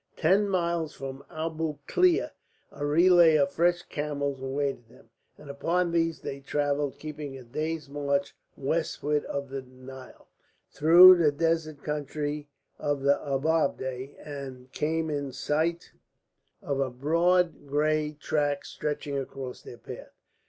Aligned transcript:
Ten 0.17 0.49
miles 0.49 0.95
from 0.95 1.23
Abu 1.29 1.77
Klea 1.87 2.29
a 2.71 2.83
relay 2.83 3.35
of 3.35 3.51
fresh 3.51 3.83
camels 3.83 4.41
awaited 4.41 4.89
them, 4.89 5.11
and 5.37 5.47
upon 5.47 5.91
these 5.91 6.21
they 6.21 6.39
travelled, 6.39 6.97
keeping 6.97 7.37
a 7.37 7.43
day's 7.43 7.87
march 7.87 8.35
westward 8.57 9.23
of 9.25 9.49
the 9.49 9.61
Nile. 9.61 10.25
Thence 10.25 10.25
they 10.25 10.33
passed 10.69 10.77
through 10.79 11.17
the 11.17 11.31
desert 11.31 11.83
country 11.83 12.49
of 12.79 13.01
the 13.03 13.19
Ababdeh, 13.23 14.15
and 14.25 14.71
came 14.71 15.11
in 15.11 15.31
sight 15.31 15.91
of 16.63 16.79
a 16.79 16.89
broad 16.89 17.67
grey 17.67 18.17
tract 18.19 18.65
stretching 18.65 19.19
across 19.19 19.61
their 19.61 19.77
path. 19.77 20.15